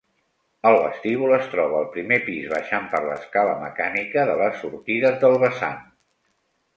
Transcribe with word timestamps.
El 0.67 0.75
vestíbul 0.83 1.33
es 1.35 1.43
troba 1.49 1.75
al 1.79 1.85
primer 1.97 2.17
pis 2.29 2.47
baixant 2.53 2.87
per 2.93 3.01
l'escala 3.03 3.51
mecànica 3.65 4.23
de 4.31 4.39
les 4.41 4.57
sortides 4.63 5.21
del 5.25 5.37
vessant. 5.45 5.77